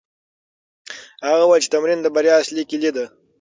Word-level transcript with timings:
هغه 1.27 1.43
وویل 1.45 1.63
چې 1.65 1.71
تمرين 1.73 1.99
د 2.01 2.07
بریا 2.15 2.33
اصلي 2.41 2.63
کیلي 2.69 2.91
ده. 2.95 3.05